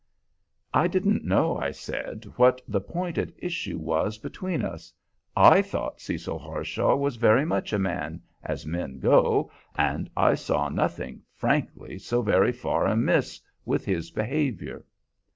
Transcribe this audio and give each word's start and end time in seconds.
I 0.73 0.87
didn't 0.87 1.23
know, 1.25 1.57
I 1.59 1.69
said, 1.69 2.25
what 2.35 2.59
the 2.67 2.81
point 2.81 3.19
at 3.19 3.29
issue 3.37 3.77
was 3.77 4.17
between 4.17 4.63
us. 4.65 4.91
I 5.35 5.61
thought 5.61 6.01
Cecil 6.01 6.39
Harshaw 6.39 6.95
was 6.95 7.17
very 7.17 7.45
much 7.45 7.71
a 7.71 7.77
man, 7.77 8.23
as 8.41 8.65
men 8.65 8.97
go, 8.97 9.51
and 9.75 10.09
I 10.17 10.33
saw 10.33 10.69
nothing, 10.69 11.21
frankly, 11.35 11.99
so 11.99 12.23
very 12.23 12.51
far 12.51 12.87
amiss 12.87 13.39
with 13.63 13.85
his 13.85 14.09
behavior. 14.09 14.85